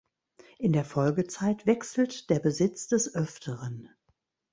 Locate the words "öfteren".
3.13-3.87